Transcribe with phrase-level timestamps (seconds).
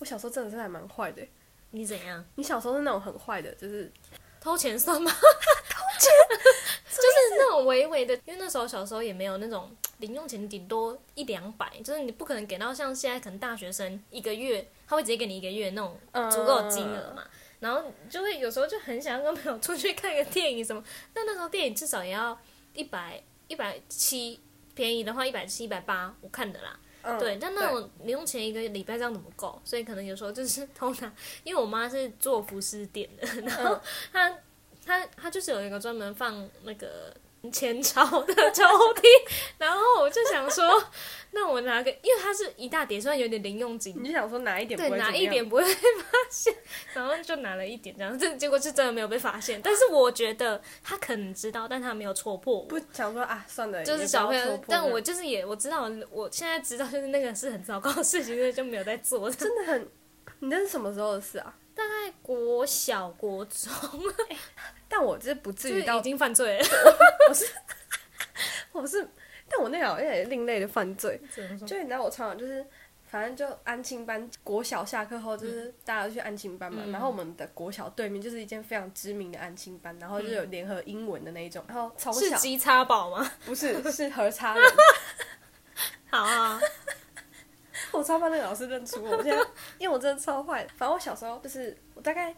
[0.00, 1.22] 我小时候真的是还蛮坏的。
[1.70, 2.24] 你怎样？
[2.36, 3.90] 你小时候是那种很坏的，就是
[4.40, 5.10] 偷钱算吗？
[5.10, 6.10] 偷钱
[6.86, 15.98] 就是那种微微的，因为那时候小时候也没有那种零用钱，顶多一两百，就是你不可能给到像现在可能大学生一个月，他会直接给你一个月那种
[16.30, 17.24] 足够金额嘛。
[17.58, 22.38] 然后就会有时候就很想要跟朋友出去看个电影什么，但那时候电影至少也要
[22.74, 24.38] 一百一百七，
[24.74, 26.78] 便宜的话一百七一百八，我看的啦。
[27.18, 29.60] 对，但那种零用钱一个礼拜这样怎么够？
[29.64, 31.12] 所以可能有时候就是偷拿，
[31.42, 33.80] 因为我妈是做服饰店的，然后
[34.12, 34.38] 她
[34.84, 37.14] 她她就是有一个专门放那个。
[37.50, 39.02] 前朝的抽屉，
[39.58, 40.82] 然后我就想说，
[41.32, 46.54] 那我拿个，因为它是一大叠，虽然有点零用金，你就想说拿一点，对，拿一点不会被发现，
[46.94, 49.60] 然后就拿了一点，这样，这结果是真的没有被发现。
[49.62, 52.62] 但是我觉得他可能知道，但他没有戳破。
[52.64, 59.30] 不想说啊，算了，就是小朋友，但我就是也我知道，我现在知道就是那个是很糟糕的事情，所以就没有在做。
[59.30, 59.88] 真的很，
[60.40, 61.54] 你那是什么时候的事啊？
[61.74, 63.70] 大概国小国中。
[64.96, 66.64] 但我这不至于到已经犯罪了，
[67.28, 67.44] 我是
[68.70, 69.04] 我是，
[69.48, 71.20] 但我那好像也另类的犯罪，
[71.66, 72.64] 就你知道我常常就是，
[73.04, 83.28] 反正就安亲班，国小下课后就是大家都去安亲班嘛，然后我们的国小对面就是一间非常知名的安亲班，然后就有联合英文的那一种，然后从小是鸡叉堡吗？
[83.44, 84.64] 不是，是和叉人。
[86.08, 86.60] 好啊，
[87.90, 89.44] 我超怕那个老师认出我，现在
[89.78, 92.32] 因为我真的超坏，反正我小时候就是我大概。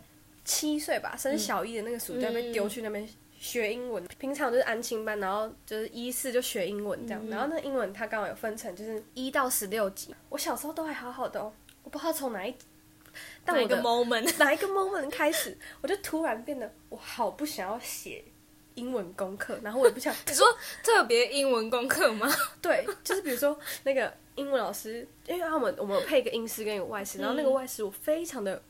[0.46, 3.06] 七岁吧，升小一的那个暑假被丢去那边
[3.38, 4.06] 学英文。
[4.18, 7.28] 平常就是安亲班，然后就是一四就学英文这样。
[7.28, 10.14] 然后那英文它刚好有分成，就是一到十六级。
[10.28, 11.52] 我小时候都还好好的哦，
[11.82, 12.54] 我不知道从哪一
[13.44, 18.24] 哪一个 moment 哪一个 moment 开始，我就突然变得我好不想要写
[18.74, 20.14] 英文功课，然后我也不想。
[20.28, 20.46] 你说
[20.84, 22.32] 特别英文功课吗？
[22.62, 28.62] 对，就是比如说那个英文老师，因为他们我们配一个英师跟一个外师，然后那个外师我非常的。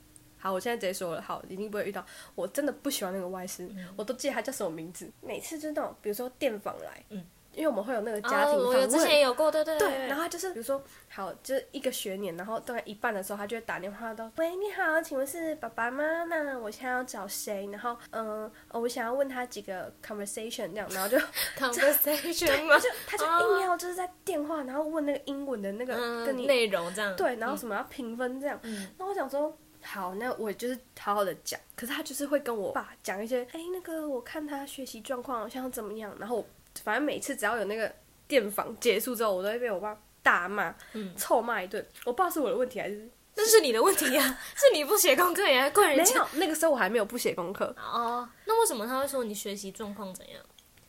[0.47, 2.06] 好，我现在直接说了，好，一定不会遇到。
[2.36, 5.11] 我真的不喜欢那个外师，我都记得他叫什么名字。
[5.20, 10.06] 每次就那种，比如说电访来，嗯，因为我们会有那个家庭访问，之前有过，对对对。
[10.06, 16.04] 然后就是比如说，好，就是一个学年，然后大概一半的时候，他就会打电话到，喂，你好，请问是爸爸吗？
[16.31, 17.69] 那我现在要找谁？
[17.72, 21.19] 然后，嗯，我想要问他几个 conversation 这样，然后就
[21.59, 22.78] conversation 吗？
[22.78, 23.25] 就他就
[23.56, 28.60] 硬要就是在电话，然后问那个英文的那个跟你内容这样，对，然后什么要评分这样。
[28.97, 29.59] 那我想说。
[29.86, 31.58] 好，那我就是好好的讲。
[31.76, 36.12] 可是他就是会跟我爸讲一些，哎，那个我看他学习状况好像怎么样。
[36.19, 36.44] 然后
[36.82, 37.91] 反正每次只要有那个
[38.26, 40.75] 电访结束之后，我都会被我爸大骂，
[41.16, 41.86] 臭骂一顿。
[42.04, 43.08] 我爸是我的问题还是？
[43.36, 46.14] 那是你的问题呀，是你不写功课，也还怪人家。
[46.14, 47.75] 没有，那个时候我还没有不写功课。
[47.78, 50.42] 哦，那为什么他会说你学习状况怎样？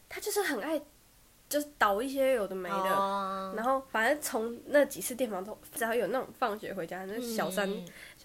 [0.09, 0.81] 他就是很爱。
[1.49, 7.65] 就是倒一些有的没的，然后反正从那几次电访都，只要有那种放学回家，那小三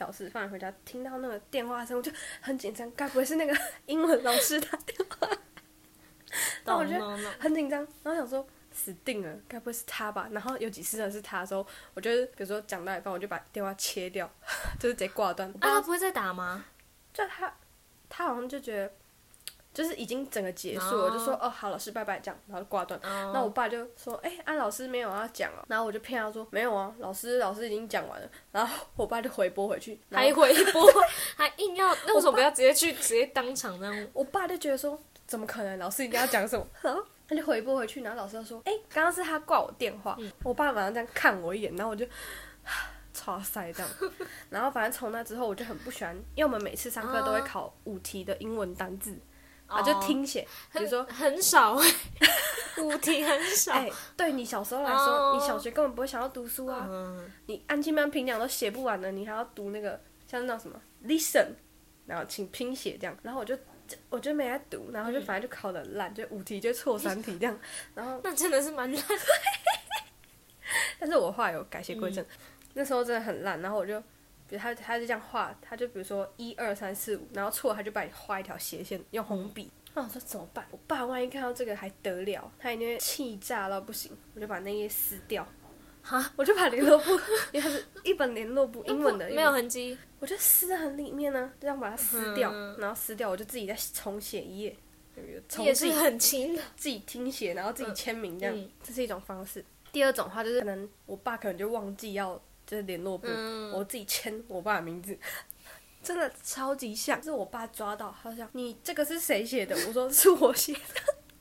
[0.03, 5.29] 小时放学回家听到那个电话声，我就很紧张，该不会是那个英文老师打电话？
[6.65, 10.29] 那我觉得很紧张，然后想说死定了，该不会是他吧？
[10.33, 11.65] 然后有几次真的是他的时候，
[11.95, 14.29] 我觉得比如说讲到一半，我就把电话切掉，
[14.81, 15.49] 就是直接挂断。
[15.51, 16.65] 啊，他不会再打吗？
[17.15, 17.55] 就他，
[18.09, 18.93] 他好像就觉得。
[19.75, 23.01] 就是已经整个结束了，我就说哦好，老师拜拜这样，然后就挂断。
[23.03, 25.65] 那我爸就说，哎，安老师没有要讲啊。
[25.69, 28.29] 然后我就骗他说没有啊，老师老师已经讲完了。
[28.51, 30.87] 然后我爸就回拨回去，还回拨，
[31.37, 34.09] 还硬要，那为什么不要直接去直接当场那样？
[34.13, 35.79] 我爸就觉得说，怎么可能？
[35.79, 36.67] 老师一定要讲什么？
[37.27, 40.19] 他就回拨回去，然后老师就说，哎，刚刚是他挂我电话。
[40.43, 42.05] 我爸马上这样看我一眼，然后我就，
[43.15, 43.91] 超塞这样。
[44.51, 49.17] 然后反正从那之后我就很不喜欢，因为我们每次上课都会考五题的英文单字。
[49.73, 51.75] 啊，就听写，比如说很少，
[52.79, 53.73] 五题很少。
[53.73, 56.89] 哎，对你小时候来说，你小学根本不会想要读书啊。
[57.47, 61.49] 你安静班评讲都写不完了，你还要读那个像那什么 listen，
[62.07, 63.17] 然后请拼写这样。
[63.23, 63.57] 然后我就
[64.09, 67.59] 我就没来读，然后就反正就考的烂，就五题就错三题这样。
[67.95, 69.03] 然后那真的是蛮烂。
[70.99, 72.25] 但是我后来有改邪归正，
[72.75, 73.61] 那时候真的很烂。
[73.61, 74.03] 然后我就。
[74.59, 79.71] 他他就这样画，他就比如说一二三四五，然后错他就帮你画一条斜线，用红笔。
[79.95, 80.67] 那我说怎么办？
[80.71, 82.51] 我爸万一看到这个还得了？
[82.59, 84.11] 他一定会气炸到不行。
[84.35, 85.47] 我就把那页撕掉，
[86.03, 87.11] 哈， 我就把联络簿，
[87.53, 94.77] 因为它是一本联络簿，英文的，没有痕迹，我就撕在很里面呢，这样把它撕掉，然后撕掉，我就自己再重写一页，
[95.59, 99.63] 也是很轻的，自己听写，然后自己签名，这样，这是一种方式。
[99.93, 102.43] 第二种话就是可能我爸可能就忘记要。
[102.67, 103.27] 就是联络簿，
[103.73, 105.19] 我自己签我爸的名字，
[106.03, 107.23] 真的超级像。
[107.23, 110.81] 是我爸抓到，他说：“你这个是谁写的？” 我说：“是我写的。”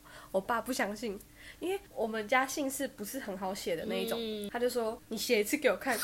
[0.31, 1.19] 我爸不相信，
[1.59, 4.18] 因为我们家姓氏不是很好写的那一种。
[4.50, 5.97] 他就说：“你写一次给我看。”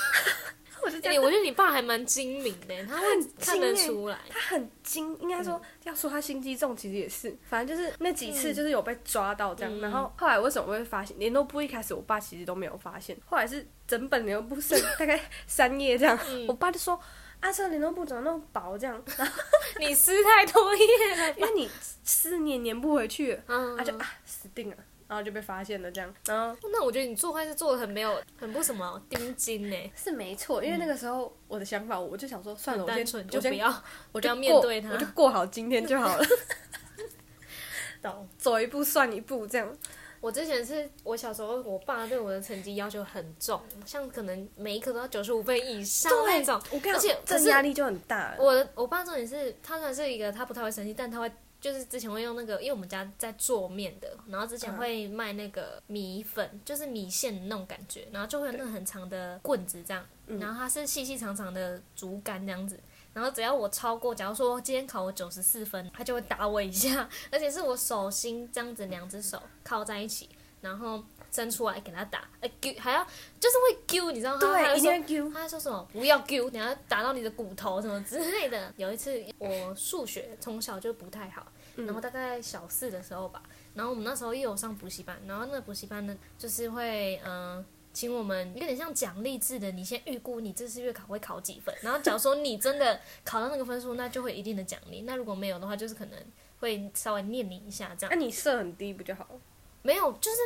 [0.87, 3.07] 我就我觉得你爸还蛮精明的，他会
[3.39, 5.17] 看得出来，他很精。
[5.19, 9.79] 应该说要说他心机重，其实也是，反正就是那几次就是有被抓到这样。
[9.81, 16.17] 然后后来为什么会发现联络簿一开始我爸其实都没有发现，后来是整本联络簿剩 大概三页这样，
[16.47, 16.99] 我爸就说。
[17.39, 18.75] 阿瑟联络簿怎么那么薄？
[18.75, 18.99] 这样，
[19.79, 21.69] 你撕太多页了， 因为你
[22.03, 23.39] 撕你粘不回去，
[23.77, 24.75] 他就啊死定了，
[25.07, 26.13] 然后就被发现了这样。
[26.25, 29.91] 然后那我觉得你做坏事做的很没有，很不什么钉金呢？
[29.95, 36.25] 是没错，因为那个时候我的想法，我就想说算了，我先就不要，我就要面对他，我就过好今天就好了。
[38.01, 39.75] 懂，走一步算一步这样。
[40.19, 46.59] 我之前是我小时候，我爸对我的成绩要求很重，像可能每一科都要九十五分以上那种，
[46.91, 48.35] 而且这压力就很大。
[48.39, 60.05] 我我爸重点是，他虽然是一个他不太会生气，但他会就是之前会用那个，因为我们家在做面的，然后之前会卖那个米粉，就是米线那种感觉，然后就会有那个很长的棍子这样，
[60.39, 62.79] 然后它是细细长长的竹竿这样子。
[63.13, 70.29] 然后只要我超过，假如说今天考我九十四分，他就会打我一下， 而且是我手心这样子，两只手靠在一起，
[70.61, 71.03] 然后
[71.37, 73.05] 伸出来给他打，哎揪，还要
[73.39, 74.39] 就是会揪，你知道吗？
[74.39, 75.31] 对，一定会丢。
[75.31, 75.87] 他说什么？
[75.93, 78.73] 不要揪，你要打到你的骨头什么之类的。
[78.75, 81.45] 有一次我数学从小就不太好，
[81.75, 83.43] 然后大概小四的时候吧，
[83.75, 87.63] 然后我们那时候又有上补习班，然后那个补习班呢，就是会嗯。
[87.93, 95.01] 请我们有点像奖励制的，你先预估你这次月考会考几分，然后假如说你真的考到那个分数，那就会一定的奖励。
[95.01, 96.19] 那如果没有的话，就是可能
[96.59, 98.15] 会稍微念你一下这样。
[98.15, 99.27] 那你设很低不就好？
[99.81, 100.37] 没有，就是。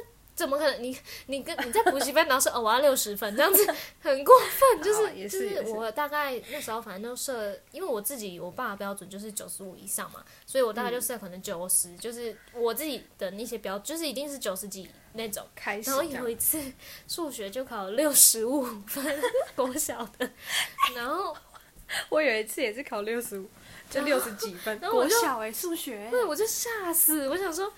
[0.42, 0.82] 怎么可能？
[0.82, 0.98] 你
[1.28, 3.64] 你跟你在补习班，然后说哦，我要六十分这样子，
[4.02, 4.82] 很过分。
[4.82, 15.46] 就是就是我大概那时候反正都设，因为我自己我爸的标准就是九十五以上嘛，所以我大概就设可能九十，就是我自己的那些标，就是一定是九十几那种。
[15.56, 15.92] 开始。
[15.92, 16.60] 然后有一次
[17.08, 19.22] 数学就考六十五分，
[19.58, 20.28] 我小的。
[20.96, 21.38] 然后
[22.10, 23.48] 我有一次也是考六十五，
[23.92, 24.80] 就六十几分。
[24.82, 26.08] 然后我小哎，数学。
[26.10, 27.72] 对，我就吓死，我想说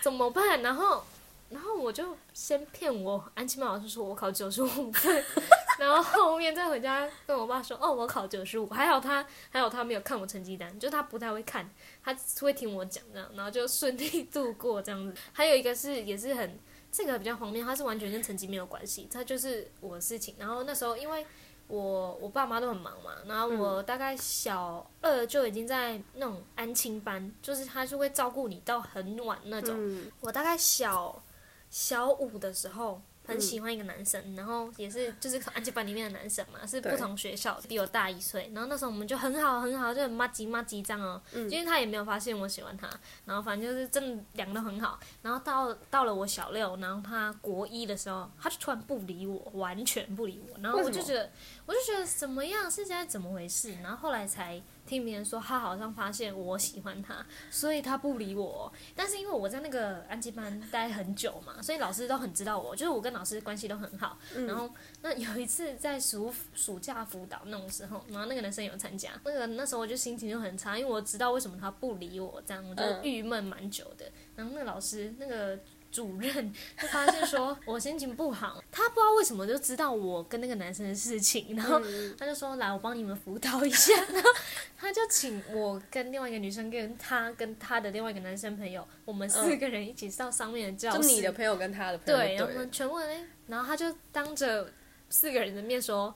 [0.00, 0.62] 怎么办？
[0.62, 1.04] 然后。
[1.50, 5.24] 然后我就先骗我安琪曼老师说我考九十五分，
[5.78, 11.68] 然后后面再回家跟我爸说哦我考九十五，还好他还好他没有看我成绩单，就他不太会看，
[12.04, 15.14] 他会听我讲这样，然后就顺利度过这样子。
[15.32, 16.58] 还有一个是也是很
[16.92, 20.34] 这个比较荒谬，他是完全跟成绩没有关系，他就是我的事情。
[20.38, 21.26] 然后那时候因为。
[21.70, 29.76] 我我爸妈都很忙嘛，然后我大概小二就已经在那种安亲班，就是他就会照顾你到很晚那种。
[30.20, 31.22] 我大概小
[31.70, 33.00] 小五的时候。
[33.28, 38.50] 很喜欢一个男生，然后也是就是安吉班里面的男生嘛，是不同学校，比我大一岁。
[38.54, 41.20] 然后那时候我们就很好很好，就很妈吉妈吉这样哦。
[41.34, 42.88] 因为他也没有发现我喜欢他，
[43.26, 44.98] 然后反正就是真的两个都很好。
[45.20, 50.58] 然后到到了我小六，然后他国一的时候，他就突然不理我，完全不理我。
[50.62, 51.30] 然后我就觉得，
[51.66, 53.74] 我就觉得怎么样，是现在怎么回事？
[53.82, 54.62] 然后后来才。
[54.88, 58.72] 听别人说他好像发现我喜欢他，所以他不理我。
[58.96, 64.18] 但是因为我在那个安吉班待很久嘛，所以老师都很知道我，就是我跟老师关系都很好。
[64.46, 64.68] 然后
[65.02, 74.10] 那有一次在暑暑假辅导那种时候，然后那个男生有参加，那个那时候我就心情就很差，因为我知道为什么他不理我，这样我就郁闷蛮久的。
[74.34, 75.58] 然后那个老师那个。
[75.90, 81.80] 主任就发现说我心情不好，他不知道为什么就知道我跟那个男生的事情，然后
[82.18, 84.30] 他就说来我帮你们辅导一下， 然后
[84.76, 94.72] 他就请我跟另外一个女生跟他跟他的另外一个男生朋友，我们四个人一起到上面的教室，就你的朋友跟他的朋友，对，然后我们全部人，然后他就当着
[95.08, 96.14] 四个人的面说。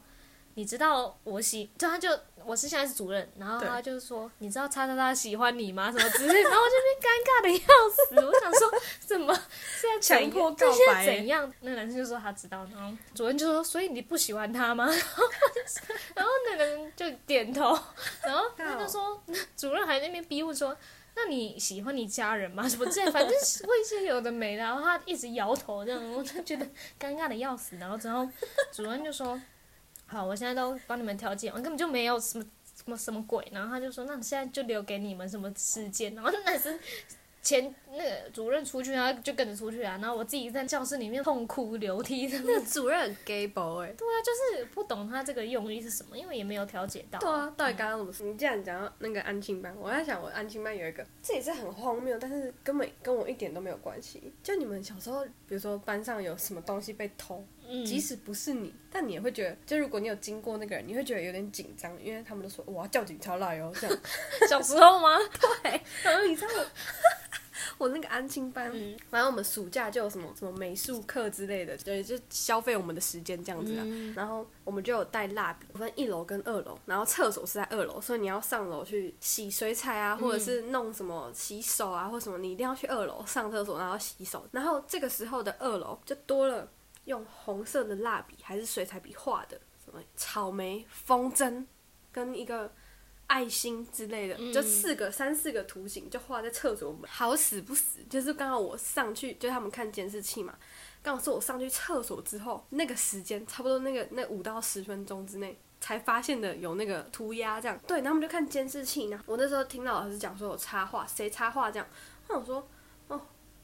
[0.55, 2.09] 你知道我喜，就他就
[2.45, 5.91] 我是现在是主任，然后他就说，你知道叉叉叉喜欢你吗？
[5.91, 9.33] 什么之类， 然后我就边尴尬的要死，我想说怎么
[9.81, 11.51] 现在强迫告白怎样？
[11.61, 14.87] 那个男生就说他知道，然后主任就说，所以你不喜欢他吗？
[16.15, 17.79] 然后那个人就点头，
[18.23, 19.23] 然后他就说，
[19.57, 20.77] 主任还在那边逼问说，
[21.15, 22.69] 那你喜欢你家人吗？
[22.69, 23.31] 什么之类反正
[23.67, 26.67] 会一些有的没的，然后他一直摇头这样，我就觉得
[27.01, 28.29] 尴尬的要死，然后之后
[28.71, 29.41] 主任就说。
[30.13, 32.45] 好，我现在都帮你们调解，我根本就没有什么
[32.77, 33.43] 什么什么鬼。
[33.51, 36.15] 然后他就说，那现在就留给你们什么时间？
[36.15, 36.79] 然后那是
[37.41, 39.99] 前那个主任出去，然后就跟着出去啊。
[40.03, 42.27] 然后我自己在教室里面痛哭流涕。
[42.27, 47.19] 那个主任很 gay boy 对啊，就是不懂他这个用意是什么，因为也没有调解到。
[47.19, 48.27] 对啊，到底刚刚怎么说？
[48.27, 54.31] 你既然讲到那个安庆班，我在想，我安庆班有一个，这也是很荒谬，但是根本跟我一点都没有关系。
[54.43, 57.43] 就你们小时候，比如说班上有什么东西被偷。
[57.85, 63.99] 即使不是你，但你也会觉得，就如果你有经过那个人，你会觉得有点紧张，因为他们都说我要叫警察来哦，这样。
[64.49, 65.17] 小时候吗？
[65.63, 65.81] 对。
[66.03, 66.67] 然后你知道我，
[67.87, 68.71] 我那个安亲班，
[69.09, 73.87] 反正我们暑假就有什么什么美术课之类的，对，就消费我们的时间这样子啊。
[74.15, 84.47] 然后我们就有带蜡笔，分一楼跟二楼，然后厕所是在二楼，所以你要上楼去洗水彩啊，或者是弄什么洗手啊，或什么，你一定要去二楼上厕所，然后洗手。
[84.53, 86.69] 然后这个时候的二楼就多了
[87.05, 91.65] 用红色的蜡笔还是水彩笔画的，什么草莓、风筝
[92.11, 92.73] 跟一个。
[93.29, 100.55] 爱心之类的，就四个、三四个图形就画在厕所门，好死不死，就是刚好我上去，就他们看监视器嘛，
[101.03, 109.19] 刚好是我上去厕所之后，那个时间差不多那个那五到十分钟之内才发现的有那个涂鸦这样，对，然后我们就看监视器呢。
[109.25, 111.89] 我那时候听到老师讲说有插画，谁插画这样，
[112.29, 112.69] 那我说
[113.09, 113.19] 哦，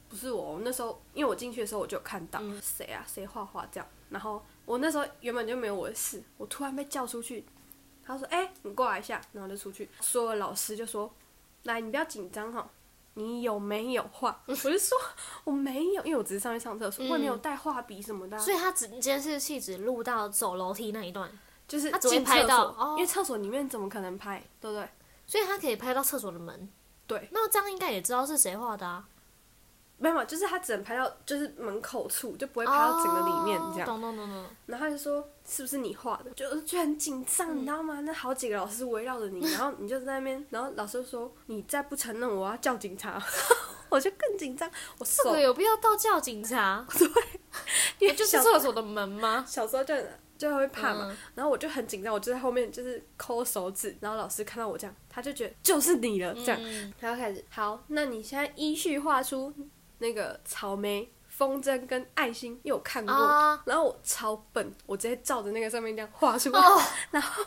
[0.09, 7.45] 不是我，那时候因为我进去的时候我就有看到谁啊，谁画画这样，然后我那时候原本就没有我的事，我突然被叫出去。
[8.03, 9.87] 他说：“哎，你过来一下，然后就出去。
[10.01, 11.13] 所有老师就说
[11.65, 12.67] ：‘来，你不要紧张哈，
[13.13, 14.97] 你有没有画？’ 我就说
[15.43, 18.39] 我没有，因为我只是上去上厕所，我也没有带画笔什么的。
[18.39, 21.29] 所以他只监视器只录到走楼梯那一段，
[21.67, 24.89] 就是他只会拍到，因为厕所里面怎么可能拍，对不对？
[25.27, 26.67] 所以他可以拍到厕所的门。
[27.05, 29.07] 对，那这样应该也知道是谁画的啊。”
[30.01, 33.85] 没有，就是他只能拍到就是门口处，就不会拍到整个里面这样。
[33.85, 34.45] 懂懂懂懂。
[34.65, 37.99] 然后他就说：“是不是你画的？”就就很紧张，你知道吗？
[38.01, 43.21] 那好几个老师围绕着你， 然后你就在那边，然后老师说：“你再不承认，我要叫警察。”
[43.89, 44.69] 我就更紧张。
[44.99, 46.85] 我这个有必要到叫警察？
[46.97, 47.07] 对，
[47.97, 49.43] 因为就是厕所的门吗？
[49.47, 49.93] 小时候就
[50.37, 51.13] 就会怕嘛。
[51.35, 53.97] 然后我就很紧张，我就在后面就是抠手指。
[53.99, 59.51] 然后老师看到我这样，他就觉得就是你了，这样，他就开始好，那你现在依序画出。
[59.99, 63.13] 那个草莓、风筝跟爱心因为我看过，
[63.65, 66.61] 然后我超笨，我直接照着那个上面这样画出来，
[67.11, 67.45] 然后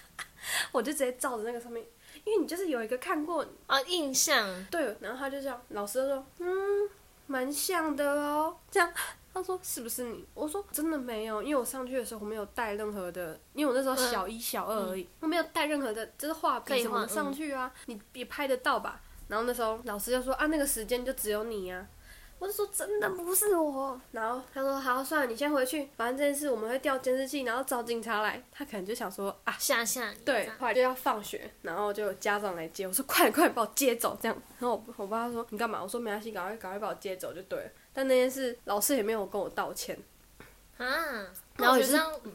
[0.72, 1.84] 我就直接照着那个上面，
[2.24, 3.46] 因为你就是有一个看过。
[3.66, 6.88] 啊印象，对，然后他就这样，老师说嗯，
[7.26, 8.92] 蛮像的哦，这样。
[9.34, 10.22] 他说是不是你？
[10.34, 19.00] 我说真的没有，因为我上去的时候我没有带任何的，因为我那时候小一、小二而已，我没有带任何的，就是画笔什么上去啊，你也拍得到吧？
[19.28, 21.86] 然后那时候老师就说啊，那个时间就只有你呀。
[22.38, 24.00] 我就说真的不是我。
[24.10, 28.42] 然后他说好，算了，你先回去，反正这件事我们会调监视器，然后找警察来。
[28.50, 30.12] 他可能就想说啊，吓吓。
[30.24, 32.84] 对，后来就要放学，然后就家长来接。
[32.84, 34.36] 我说快点快点把我接走，这样。
[34.58, 35.80] 然后我我爸说你干嘛？
[35.80, 37.70] 我说没关系，赶快赶快把我接走就对了。
[37.92, 39.96] 但那件事老师也没有跟我道歉。
[40.78, 41.26] 啊。
[41.56, 41.92] 然后也是，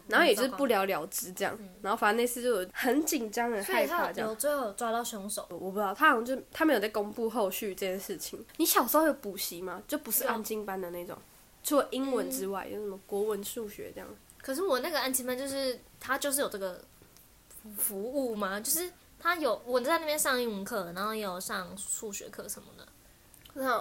[0.08, 1.58] 然后也是不了了之这样。
[1.82, 4.30] 然后反正那次就很紧张很害怕这样。
[4.30, 5.46] 有最后抓到凶手？
[5.50, 8.46] 我不知道，他好像就他没有在公布后续这件事情。
[8.58, 9.82] 你小时候有补习吗？
[9.88, 11.18] 就不是安静班的那种，
[11.64, 14.08] 除了英文之外，有什么国文、数学这样？
[14.42, 16.82] 可是我那个安静班就是他就是有这个
[17.78, 18.60] 服务嘛？
[18.60, 22.88] 就是他有我在那边上英文课，然后也有上数学课什么的。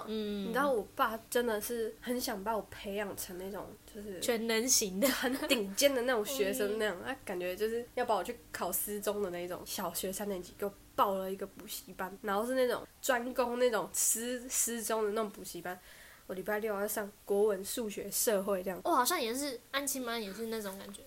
[0.07, 9.61] 嗯，你知道我爸真的是很想把我培养成那种就是全能型的、很顶尖的那种学生那样，他感觉就是要把我去考私中的那种。
[9.65, 15.79] 小学三年级给我报了一个补习班，然后是那种专攻那种师师中的那种补习班。
[16.25, 18.81] 我礼拜六要上国文、数学、社会这样。
[18.83, 21.01] 我好像也是安亲班，也是那种感觉。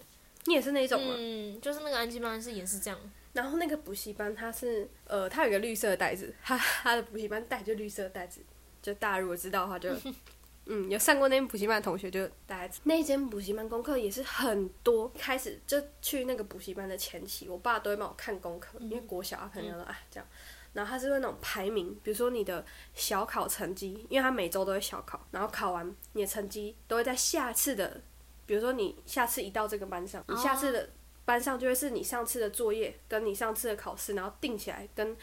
[0.46, 1.14] 你也是那种吗？
[1.18, 2.98] 嗯，就是那个安亲班是也是这样。
[3.32, 8.40] 然后那个补习班它是呃，它有一个绿色的袋子，它它的补习班袋就绿色的袋子。
[8.82, 9.90] 就大家如果知道的话，就
[10.66, 15.08] 嗯，有上过那间补习班的同学就大家那间补习班功课也是很多。
[15.18, 20.26] 开始就去那个补习班的前期，我爸都会帮我看功课，因为国小啊可能说啊这样，
[20.72, 28.00] 然后他是会那种排名，比如说你的小考成绩，因为他每周都会小考，然后考完你的成绩都会在下次的，
[28.46, 30.88] 比如说你下次一到这个班上，你下次的
[31.24, 35.16] 班上就会是你上次的作业跟你上次的考试，然后定起来跟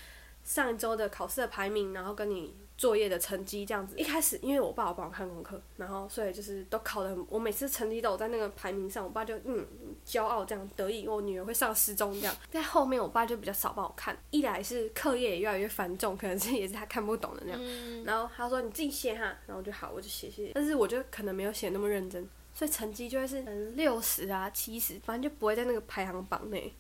[0.44, 2.54] 上一周的考试的排名，然后跟你。
[2.78, 9.66] 作业的成绩这样子，一开始因为我爸帮我看功课，然后所以就是都考的，我每次成绩都有在那个排名上，我爸就嗯
[10.06, 12.36] 骄傲这样得意，我女儿会上十中这样。
[12.52, 18.04] 在后面我爸就比较少帮我看，一来是课业也越来越繁重，可能是也是他看不懂的那样。
[18.06, 20.52] 然后他说你自己写哈，然后就好，我就写写。
[20.54, 26.72] 但是我就可能没有写那么认真，所以成绩就会是嗯六十啊七十，反正就不会在那个排行榜内。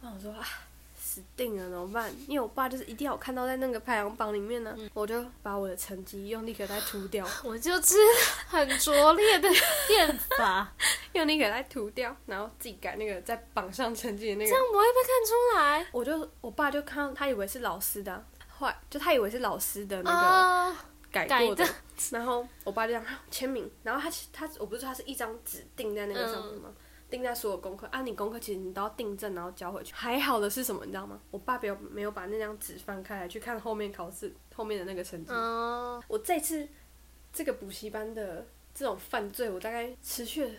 [0.00, 0.44] 我想说啊。
[1.10, 2.08] 死定了，怎么办？
[2.28, 7.26] 因为我爸就是一定要看到在那个排行榜里面呢，我就把我的成绩用力给它涂掉。
[7.42, 7.96] 我就是
[8.46, 9.48] 很拙劣的
[9.88, 10.72] 变法，
[11.14, 14.50] 用力给它涂掉，然后自己改那个在榜上成绩的那个。
[14.50, 15.86] 这样不会被看出来。
[15.90, 20.76] 我就我爸就看到他以为是老师的，后来就他以为是老师的那个
[21.10, 21.66] 改过的，
[22.12, 26.70] 然后我爸就这样签名，然后他他我不是说他是一张纸钉在那个上面吗？
[27.10, 29.92] 订在所有功课啊，你功课其实你都要订正，然后交回去。
[29.92, 31.20] 还好的是什么，你知道吗？
[31.30, 35.32] 我爸没有没有把那张纸翻开来去看后面考试后面的那个成绩。
[35.32, 36.66] 哦，我这次
[37.32, 40.50] 这个补习班的这种犯罪，我大概持续了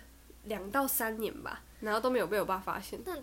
[0.43, 2.99] 两到三年吧，然后都没有被我爸发现。
[3.05, 3.17] 那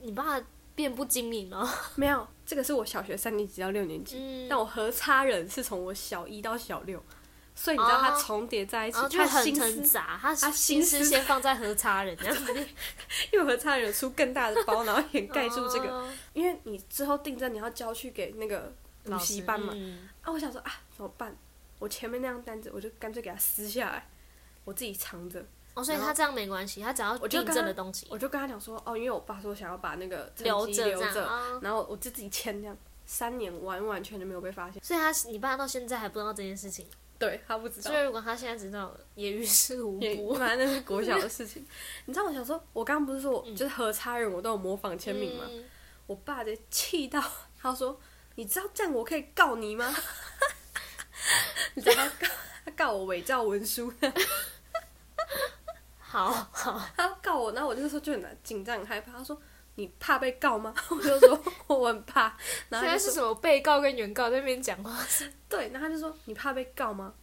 [0.00, 0.40] 你爸
[0.74, 1.68] 变不精明了。
[1.96, 7.02] 没有，这个是我小学三年级到六年级，嗯，但我和差人是从我小一到小六，
[7.60, 8.22] 所以你知道它哦。
[8.24, 12.54] 重叠在一起，他很心思，很杂，他他心思先放在和差人这样子，
[13.32, 16.08] 因为和差人有出更大的包，然后掩盖住这个，哦。
[16.34, 18.72] 因为你之后订正你要交去给那个
[19.02, 20.08] 补习班嘛，嗯。
[20.22, 21.36] 啊，我想说啊怎么办？
[21.80, 24.08] 我前面那张单子我就干脆给它撕下来，
[24.64, 31.28] 我自己藏着，哦，所以他这样没关系，他只要订我就跟他正的东西我就跟他讲说哦，因为我爸说想要把那个留着留着。
[31.60, 36.84] 然后我就自己签这样，三年完完全全没有被发现，所以他你爸到现在还不知道这件事情，
[37.18, 37.98] 对他不知道所。
[38.00, 40.34] 以如果他现在知道了，也于事无也补。
[40.34, 41.66] 反正那是国小的事情。
[42.06, 45.44] 你知道我小时候，我刚刚不是说我嗯就是和差人，我都有模仿签名吗？
[45.48, 45.64] 嗯
[46.06, 47.22] 我爸就气到
[47.60, 48.00] 他说
[48.36, 49.94] ：“你知道这样我可以告你吗？”
[51.74, 52.26] 你知道他告
[52.64, 53.92] 他告我伪造文书，
[55.98, 59.12] 好 好，他要告我，然后我那时候就很紧张很害怕。
[59.12, 59.38] 他说
[59.78, 62.36] ：“你怕被告吗？” 我就说：“我很怕。”
[62.68, 64.92] 然后现在什么被告跟原告在那边讲话
[65.48, 67.14] ，：“对。”然后他就说：“你怕被告吗？”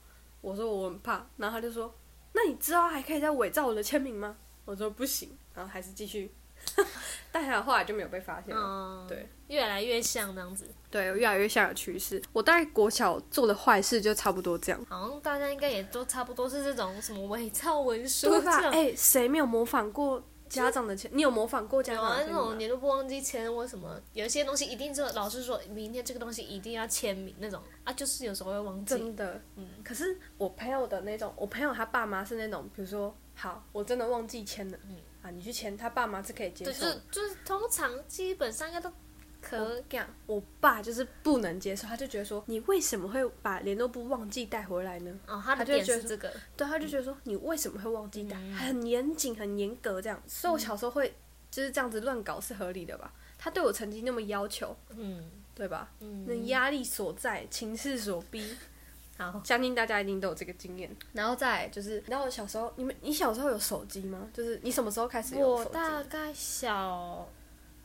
[0.41, 1.93] 我说：“我很怕。”然后他就说
[2.33, 4.35] ：“那你知道还可以再伪造我的签名吗？”
[4.65, 6.33] 我说：“不行。”然后还是继续，
[7.31, 8.61] 但还好后来就没有被发现了。
[8.61, 10.67] 嗯，对，越来越像这样子。
[10.91, 12.21] 对，越来越像有趋势。
[12.33, 18.69] 我大概国小做的坏事就差不多这样，好像大家应该也都差不多是这种什么伪造文书对吧。
[18.71, 20.21] 哎、谁没有模仿过
[20.55, 21.11] 家长的钱？
[21.13, 22.59] 你有模仿过家长的签名吗种？
[22.59, 28.95] 你都不忘记签或什么，有一些东西一定就老师说明天这个东西一定要签名那种啊，就是有时候会忘记。
[28.97, 36.77] 真的，嗯可是我朋友的那种，我朋友他爸妈是那种，比如说，好，我真的忘记签了，嗯啊，你去签，他爸妈是可以接，受的。
[36.79, 38.93] 就是就是通常基本上应该都我
[39.49, 45.19] 可讲，我爸就是不能接受，他就觉得说，你为什么会把联络簿忘记带回来呢？
[45.27, 48.35] 哦，他的他就觉得点是这个，对，他就觉得说，你为什么会忘记带？
[48.37, 50.21] 嗯很严谨，很严格这样。
[50.27, 51.13] 所以我小时候会
[51.51, 53.13] 就是这样子乱搞是合理的吧？
[53.37, 55.91] 他对我成绩那么要求，嗯对吧？
[55.99, 58.55] 嗯，那压力所在，情势所逼，
[59.17, 60.93] 好，相信大家一定都有这个经验。
[61.13, 64.27] 然后再就是，然后我小时候，你们你小时候有手机吗？
[64.33, 65.73] 就是你什么时候开始有我手机？
[65.75, 67.27] 大概小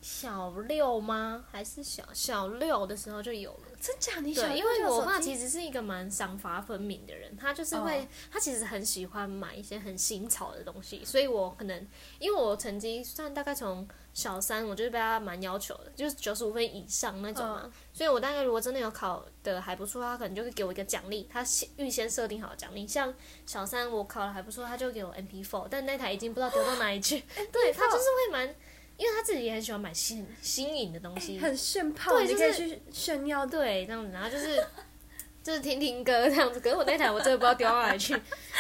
[0.00, 1.44] 小六吗？
[1.50, 3.68] 还是小小六的时候就有了。
[3.80, 4.20] 真假？
[4.20, 11.86] 你小对，因为我爸实其实是一个蛮赏罚分明的人，他就是会，哦他其实很喜欢买一些很新潮的东西，所以我可能
[12.18, 17.72] 因为我成绩算大概从小三，我就是被他蛮要求的，就是九十五分以上那种嘛，嗯。
[17.92, 23.12] 所以我大概如果真的有考的还不错，他可能就会给我一个奖励，他先预先设定好的奖励，像
[23.46, 27.20] 小三我考的还不错，他就给我 MP4，但那台已经不知道丢到哪里去，
[27.52, 28.54] 对他就是会蛮，
[29.00, 33.46] 因为他自己也很喜欢买新新颖的东西，很炫炮，对就是你可以去炫耀。
[33.46, 34.62] 对，这样子，然后就是
[35.42, 36.60] 就是听听歌这样子。
[36.60, 38.12] 可是我那台我真的不知道丢到哪里去。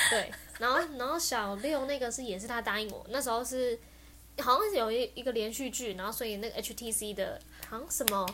[0.08, 3.78] 对，然后然后小六那个是也是他答应我，那时候是
[4.38, 8.26] 好像是有一一个连续剧，然后所以那个 HTC 的好像什么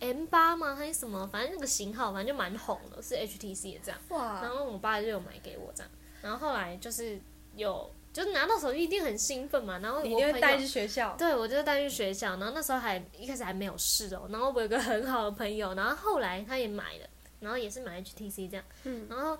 [0.00, 3.98] M 八吗还是什么，反正那个型号反正就蛮红的，是 HTC 的这样。
[4.10, 7.18] 哇然，后我爸就有买给我这样，然后后来就是
[7.56, 11.14] 有就是拿到手机一定很兴奋嘛，然后我朋友带去学校。
[11.18, 17.06] 对，我就带去学校，然后那时候还一开始还没有试哦，然后我有个很好的朋友，然后后来他也买了，
[17.40, 19.36] 然后也是买 HTC 这样，嗯然后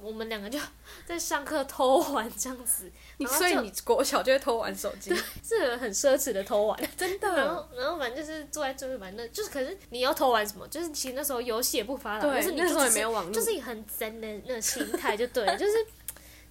[0.00, 0.58] 我们两个就
[1.04, 7.54] 在上课偷玩这样子， 你然后就所以你国小就会偷玩手机， 是很奢侈的偷玩， 真的然的。
[7.54, 15.72] 后然后反正就是坐在桌子玩那，就是可是你要偷玩什么，就是其实那时候游戏也不发达，对就是你那时候也没有网络就是很真的那个心态就对了，就是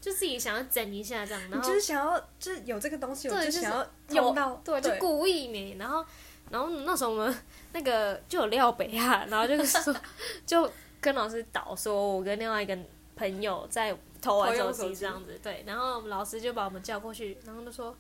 [0.06, 6.06] 就自己想要整一下这样，然后就是想要，就是有这个东西，我对就是想要用到，对，就故意没，然后，
[6.52, 7.36] 然后那时候我们
[7.74, 9.96] 那个就有廖北啊，然后就是说，
[10.46, 10.70] 就
[11.02, 12.78] 跟老师导说，我跟另外一个
[13.16, 14.96] 朋友在偷玩手机机。
[14.98, 17.98] 这样子，对，然后老师就把我们叫过去，然后就说，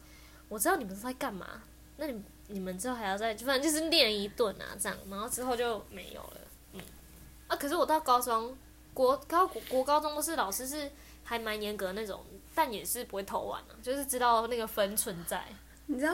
[0.47, 1.63] 我知道你们是在干嘛，
[1.97, 6.37] 那你你们之后还要再，反正就是练一顿啊，这样，然后之后就没有了，
[6.73, 6.81] 嗯，
[7.47, 8.55] 啊，可是我到高中，
[8.93, 10.91] 国高国国高中都是老师是
[11.25, 15.43] 还蛮严格的那种，但也是不会偷玩啊，就是知道那个分存在。
[15.87, 16.13] 你知道，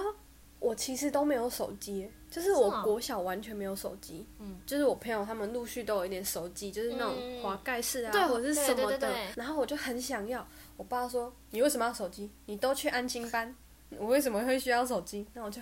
[0.60, 4.26] 我其实都没有手机，就是我国小完全没有手机。
[4.39, 9.13] 嗯，就是我朋友他们陆续都有一点手机，就是那种嗯滑盖式啊，对或者是什么的。
[9.36, 10.47] 然后我就很想要，
[10.78, 12.32] 我爸说：“你为什么要手机？
[12.45, 13.54] 你都去安心班，
[13.97, 15.62] 我为什么会需要手机？”那我就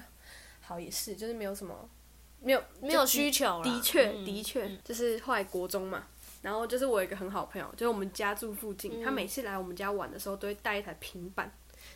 [0.62, 1.89] 好也是，就是没有什么，
[2.41, 6.07] 没有没有需求的确，嗯的确嗯，就是后来国中嘛，
[6.41, 9.04] 然后就是我有一个很好朋友，就是我们家住附近，嗯。
[9.04, 11.52] 他每次来我们家玩的时候都会带一台平板，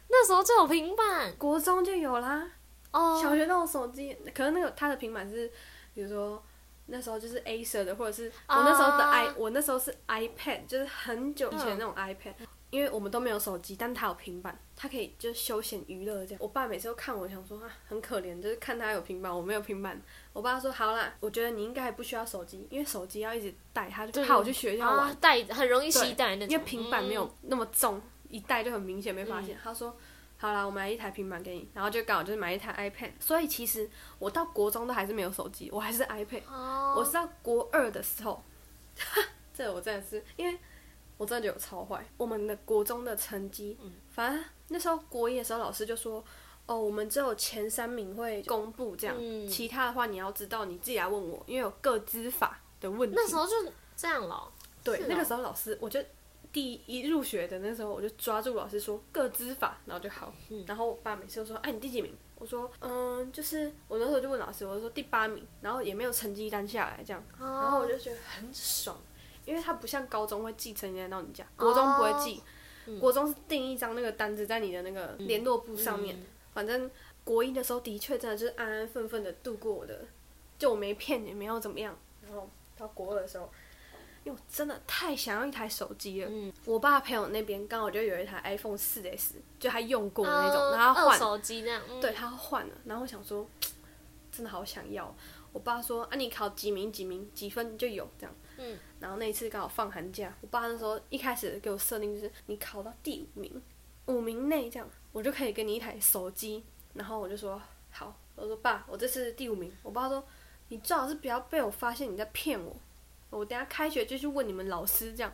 [0.10, 2.48] 那时候就有平板，国中就有啦。
[2.92, 5.52] 哦，小学那种手机，可能那个他的平板是，
[5.94, 6.44] 比如说
[6.86, 12.34] 那时候就是 A 色的，或者是我那时候的 i，、我那时候是 iPad，就是很久以前那种 iPad，、
[12.74, 16.40] 因为我们都没有手机，但他有平板，他可以就是休闲娱乐这样。
[16.42, 20.02] 我爸每次都看我，想说啊很可怜，就是看他有平板，我没有平板。
[20.34, 25.08] 我爸说好啦，我觉得你应该也不需要手机，因为手机要一直带，他就怕我去学校玩。
[25.08, 29.56] 啊带很容易携带那种，因为平板没有嗯那么重，一带就很明显被发现。
[29.64, 29.96] 他说
[30.38, 33.12] ：“好啦，我买一台平板给你。”然后就刚好就是买一台 iPad。
[33.20, 36.42] 所以其实我到国中都还是没有手机，我还是 iPad。
[36.52, 38.44] 哦，我是到国二的时候，
[39.54, 40.58] 这我真的是因为
[41.18, 42.06] 我真的觉得超坏。
[42.18, 46.24] 我们的国中的成绩，嗯反正那时候国一的时候，老师就说。
[46.66, 53.14] 哦，我们只有前三名会公布这样，嗯其他的话你要知道你自己来问我，因为有各资法的问题。
[53.14, 53.52] 那时候就
[53.98, 54.50] 这样了，
[54.82, 56.00] 对，哦那个时候老师，我就
[56.54, 60.34] 第一入学的那时候，我就抓住老师说各资法，然后就好。
[60.48, 67.22] 嗯然后我爸每次都说：“哎、你第几名？”我说：“嗯，就是我那时候就问老师，我就说第八名，然后也没有成绩单下来这样。
[67.38, 68.98] 然后我哦，就觉得很爽，
[69.46, 72.42] 因为他不像高中会寄成绩单到你家，国中不会寄，
[72.88, 76.16] 嗯国中是订一张那个单子在你的那个联络簿上面。
[76.16, 76.88] 嗯反正
[77.24, 80.06] 国一的时候的确真的就是安安分分的度过我的，
[80.60, 81.98] 就我没骗你没有怎么样。
[82.22, 83.50] 然后到国二的时候，
[84.24, 86.30] 因为我真的太想要一台手机了。
[86.32, 92.74] 嗯我爸朋友那边刚好就有一台 iPhone 四 S，就他用过的那种，哦然后换，手机那样，嗯对，他换了。
[92.86, 93.50] 然后我想说，
[94.32, 95.16] 真的好想要。
[95.52, 98.36] 我爸说啊，你考几名几名几分就有这样。
[98.58, 98.78] 嗯。
[99.00, 103.62] 然后那一次刚好放寒假，我爸那时候一开始给我设定就是你考到第五名，
[104.06, 106.64] 五名内这样，我就可以给你一台手机。
[106.94, 107.62] 然后我就说
[107.92, 109.72] 好，我说爸，我这次第五名。
[109.82, 110.24] 我爸说
[110.70, 112.76] 你最好是不要被我发现你在骗我，
[113.30, 115.34] 我等下开学就去问你们老师这样。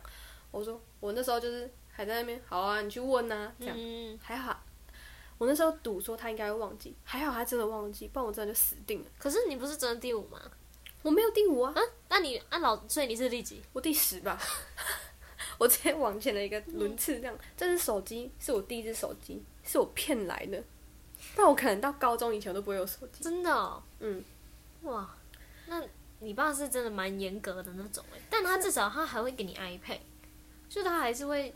[0.50, 3.76] 我说我那时候就是还在那边，好啊，你去问啊，这样。
[3.78, 4.62] 嗯，还好，
[5.38, 9.06] 我那时候赌说他应该会忘记，还好他真的忘记，不然我真的就死定了。
[9.18, 10.40] 可是你不是真的第五吗？
[11.02, 13.62] 我没有第五啊，嗯，那你按老，所以你是第几？
[13.72, 14.40] 我第十吧。
[15.58, 17.38] 我直接往前的一个轮次，这样。
[17.56, 20.62] 这只手机是我第一只手机，是我骗来的。
[21.34, 23.22] 不然我可能到高中以前都不会有手机。
[23.22, 24.24] 真的、哦，嗯，
[24.82, 25.14] 哇，
[25.66, 25.82] 那
[26.20, 30.00] 你爸是真的蛮严格的那种哎，但他至少他还会给你 iPad，
[30.68, 31.54] 就他还是会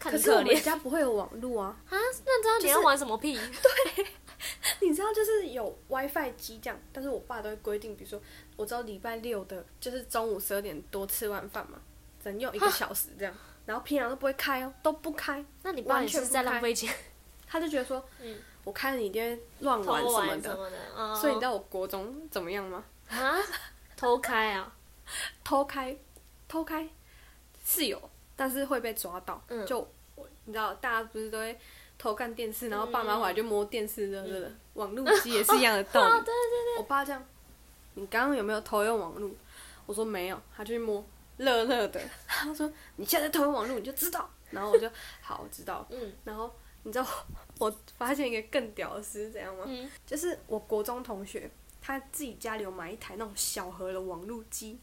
[0.00, 1.76] 看 可是我们家不会有网络啊。
[1.88, 1.90] 啊。
[1.90, 3.38] 那知道你要玩什么屁？
[4.80, 8.20] 你知道，就是有 WiFi 机这样，但是我爸都会规定，比如说，
[8.56, 11.78] 我知道礼拜六的，就是中午十二点多吃完饭嘛，
[12.22, 13.34] 只能用一个小时这样，
[13.66, 15.44] 然后平常都不会开哦，都不开。
[15.62, 16.92] 那你爸也是在浪费钱，
[17.46, 20.56] 他就觉得说，嗯我开了你一定会乱玩什么的。
[20.56, 22.84] 么的，哦所以你知道我国中怎么样吗？
[23.08, 23.36] 啊，
[23.96, 24.74] 偷开啊，
[25.44, 25.96] 偷开，
[26.48, 26.88] 偷开
[27.64, 29.40] 是有，但是会被抓到。
[29.48, 29.88] 嗯就
[30.46, 31.56] 你知道，大家不是都会
[32.06, 34.52] 偷看电视，然后爸妈回来就摸电视的，对不对？
[34.74, 36.06] 网络机也是一样的道理。
[36.14, 37.20] 哦对对我爸这样，
[37.94, 39.28] 你刚刚有没有偷用网络？
[39.86, 41.04] 我说没有，他就去摸，
[41.38, 42.00] 乐乐的。
[42.28, 44.30] 他说你现在偷用网络，你就知道。
[44.52, 44.88] 然后我就
[45.20, 45.84] 好，我知道。
[45.90, 46.48] 嗯然后
[46.84, 47.04] 你知道
[47.58, 49.64] 我发现一个更屌的事是怎样吗？
[49.66, 51.50] 嗯，就是我国中同学，
[51.82, 54.78] 他自己家里有买一台那种小盒的网络机。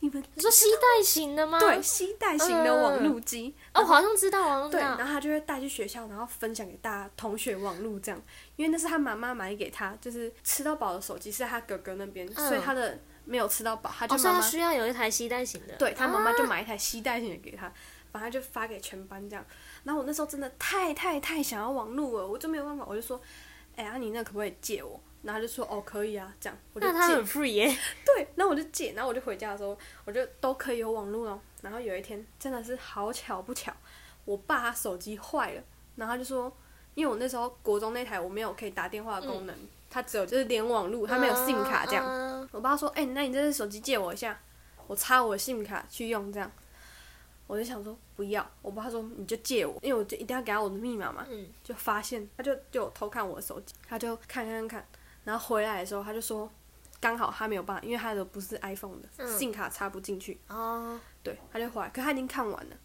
[0.00, 1.58] 你们你说吸带型的吗？
[1.58, 3.54] 对，吸带型的网路机。
[3.72, 8.22] 哦，我好像知道，好像知对，然，后他就会带去学校，然后分享给大家同学网路这样，
[8.56, 17.72] 因为那是他妈妈买给他，就是吃到饱的手机是在他哥哥那边，嗯所以他的没有吃到饱，他就需要有一台吸带型的，对他妈妈就啊买一台吸带型的给他，
[18.12, 19.44] 反正就发给全班这样。
[19.84, 23.20] 然后我那时候真的太太太想要网络了，我就没有办法，我就说，
[23.74, 25.00] 哎、呀、你那可不可以借我？
[25.26, 27.66] 然后他就说哦可以啊，这样我就借那他很 free 耶，
[28.06, 31.40] 对，然后我就借，然后我就回家的时候，我就都可以有网络哦。
[31.62, 33.72] 然后有一天真的是好巧不巧，
[34.24, 35.62] 我爸他手机坏了，
[35.96, 36.50] 然后他就说，
[36.94, 39.56] 因为我那时候国中那台我没有可以打电话的功能，
[39.90, 42.06] 它只有就是连网络，它没有 SIM 卡这样。
[42.06, 44.38] 嗯我爸说，哎、那你这只手机借我一下，
[44.86, 46.48] 我插我的 SIM 卡去用这样。
[47.48, 51.26] 我就想说不要，我爸说你就借我，因为我就一定要给他我的密码嘛。
[51.28, 54.86] 嗯就发现他就就偷看我的手机，他就看看看，
[55.26, 56.50] 然后回来的时候他就说，
[56.98, 59.28] 刚好他没有办法，因为他的不是 iPhone 的、嗯。
[59.28, 62.76] SIM 卡插不进去，哦，对，他就回来，可他已经看完了，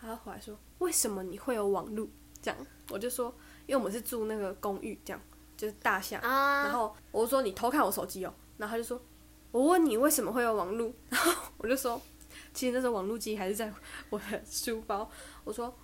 [0.00, 2.08] 他回来说为什么你会有网路？
[2.40, 2.66] 这样。
[2.88, 3.26] 我就说，
[3.66, 5.20] 因为我们是住那个公寓，这样。
[5.56, 9.02] 就是大厦，啊，然后我就说你偷看我手机哦，然后他就说，
[9.50, 12.00] 我问你为什么会有网路， 然后我就说，
[12.54, 13.74] 其实那时候网路机还是在
[14.08, 15.10] 我的书包，
[15.42, 15.76] 我说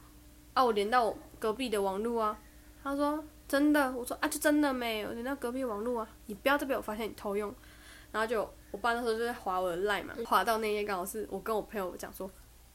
[0.53, 2.38] 啊我连到我隔壁的网路啊，
[2.85, 7.54] 他说真的，我说啊就真的没，我连到隔壁网路啊，你不要再被我发现你偷用，
[8.11, 12.30] 然后就我爸那时候就在划我的 line 嘛，划到那页刚好是我跟我朋友讲说，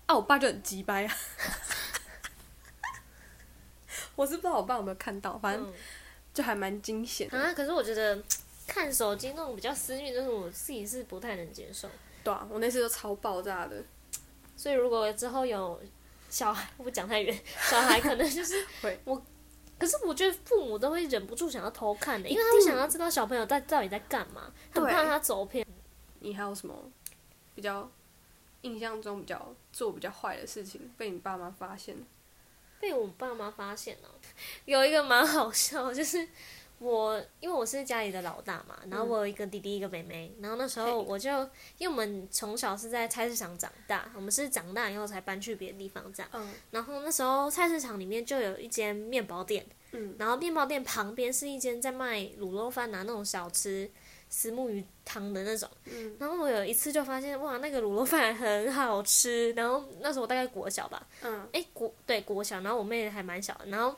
[0.05, 1.15] 啊我爸就很急掰啊。
[4.15, 5.73] 我是不知道我爸有没有看到，反正
[6.33, 7.53] 就还蛮惊险啊。
[7.53, 8.21] 可是我觉得
[8.67, 11.89] 看手机那种比较私密，就是我自己是不太能接受。
[12.23, 13.81] 对啊，我那次都超爆炸的。
[14.55, 15.81] 所以如果之后有
[16.29, 19.21] 小孩，不讲太远，小孩可能就是 会我。
[19.79, 25.65] 可是我觉得父母都会忍不住想要偷看的，因为他们想要知道小朋友在到底在干嘛，很怕他走偏。
[26.19, 26.75] 你还有什么
[27.55, 27.89] 比较
[28.61, 31.95] 印象中比较做比较坏的事情被你爸妈发现？
[32.81, 34.09] 被我爸妈发现了，
[34.63, 36.27] 有一个蛮好笑，就是
[36.79, 41.29] 我因为我是家里的老大嘛，然后我有一个弟弟一个妹妹，然后那时候我就
[41.77, 49.65] 因为我们从小是在菜市场长大，我们是长大以后才搬去别的地方这样，然后那时候菜市场里面就有一间面包店。
[49.91, 53.89] 嗯，然后面包店旁边是一间在卖卤肉饭啊那种小吃，
[54.29, 55.67] 石木鱼汤的那种。
[55.85, 59.51] 嗯，然后我有一次就发现，哇，那个卤肉饭很好吃。
[59.53, 63.95] 然后那时候我大概国小吧，嗯，哎国对国小，然后我妹还蛮小的，然后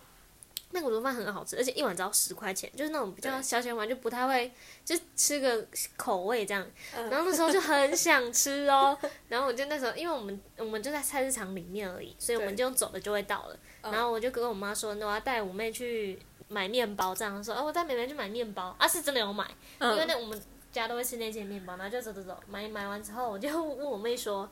[0.73, 4.51] 那个卤肉饭很好吃，而且一碗只要十块钱，就是那种比较小小碗，就不太会
[4.83, 5.65] 就吃个
[5.97, 6.65] 口味这样。
[6.93, 13.57] 然后那时候就很想吃哦，然后我就那时候因为我们我们就在菜市场里面而已，所以我们就走了就会到了。
[13.83, 17.43] 然后我就跟我妈说，那我要带我妹去买面包，这样。
[17.43, 20.39] 说，哦，我带妹妹去买面包，啊，是真的有买，因为那我们
[20.71, 24.47] 家都会吃那些面包，然后就走走走，买买完之后，我就问我妹说，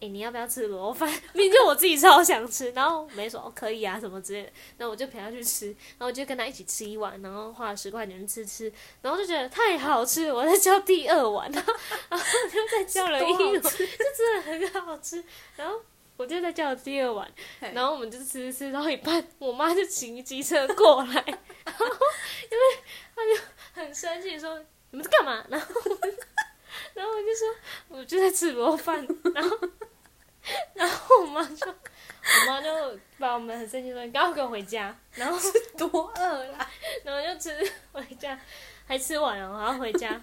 [0.00, 1.08] 哎，你要不要吃卤肉饭？
[1.32, 11.74] 明天我自己超想吃，然后没说，哦，可以啊，什么之类的，然后我就陪他去吃，然后我就跟他一起吃一碗，然后花了十块钱吃吃，然后就觉得太好吃，我再叫第二碗，然后
[12.10, 15.22] 然后就再叫了一碗，就真的很好吃，
[15.56, 15.80] 然后。
[16.16, 17.28] 我就在叫了第二碗，
[17.58, 22.64] 然后我们就吃吃到一半，我妈就骑机车过来，然后因为
[23.16, 24.56] 她就很生气说
[24.92, 25.44] 你们在干嘛？
[25.48, 25.66] 然后
[26.94, 27.48] 然后我就说
[27.88, 29.04] 我就在吃卤肉饭，
[29.34, 29.58] 然后
[31.24, 32.68] 我妈 就我妈就
[33.18, 35.38] 把我们很生气说你赶快给我回家，然后
[35.76, 36.70] 多饿啦，
[37.04, 38.38] 然后就吃回家，
[38.86, 40.20] 还吃完了，然后回家。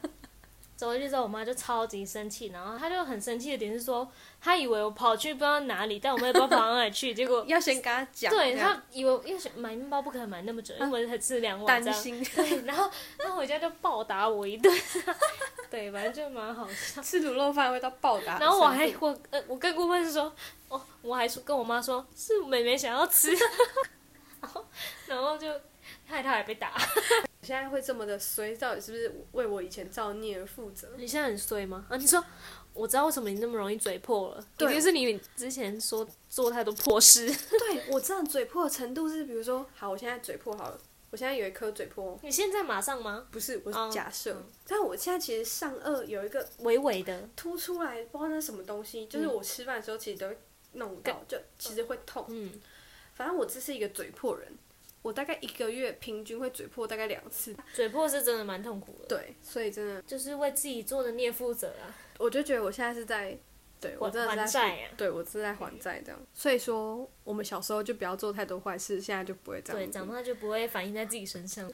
[0.76, 4.12] 走回去之后，我妈就超级生气，然后她就很生气的点是说，
[4.42, 8.34] 她以为我跑去不知道哪里，但我们也不知道跑到哪里去，结果要先跟她讲。
[8.34, 12.24] 对她以为因为买面包不可能买那么久，因为才吃两碗担心。
[12.36, 14.74] 对，然后她回家就暴打我一顿。
[15.72, 17.02] 对，反正就蛮好笑。
[17.02, 18.38] 吃卤肉饭会到爆打。
[18.38, 20.32] 然后我还我呃我更过分是说，
[20.68, 23.32] 哦我还说跟我妈说是妹妹想要吃，
[24.42, 24.66] 然后
[25.08, 25.48] 然后就
[26.06, 26.74] 害她还被打。
[27.42, 30.88] 现在会这么的衰，到底是不是为我以前造孽而负责？
[30.98, 31.86] 你现在很衰吗？
[31.90, 32.24] 啊，你说，
[32.72, 37.26] 我知道为什么你那么容易嘴破了，一定是你之前说做太多破事。
[37.28, 40.80] 对我这样嘴破的程度是，比如说，好，我现在嘴破好了，
[41.12, 42.18] 我现在有一颗嘴破。
[42.24, 43.28] 你现在马上吗？
[43.32, 44.42] 不是，我是假设。
[44.66, 50.38] 但我现在其实上颚有一个微微的凸出来，不知道那什么东西，就是我吃饭的时候其实都会
[50.74, 52.26] 弄到，就其实会痛。
[52.30, 52.54] 嗯，
[53.14, 54.48] 反正我这是一个嘴破人。
[55.02, 59.08] 我大概一个月平均会嘴破大概两次，嘴破是真的蛮痛苦的。
[59.08, 61.90] 对，所以真的就是为自己做的孽负责啊。
[62.20, 63.36] 我就觉得我现在是在，
[63.82, 64.90] 对我真的在还债啊。
[64.96, 66.20] 对我是在还债这样。
[66.34, 69.82] 所以说，我们小时候就不要做太多坏事，现在就不会这样。
[69.82, 71.74] 对，长大就不会反映在自己身上了。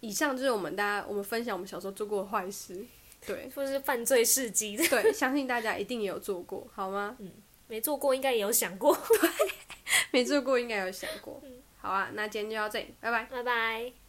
[0.00, 2.82] 以上就是我们大家我们分享我们小时候做过的坏事，
[3.26, 4.76] 对， 或是犯罪事迹。
[4.88, 7.16] 对，相信大家一定也有做过，好吗？
[7.20, 7.32] 嗯，
[7.66, 8.94] 没做过应该也有想过。
[8.94, 9.30] 对，
[10.12, 11.42] 没做过应该有想过。
[11.80, 14.07] 好啊，那今天就到这里，拜拜，拜拜。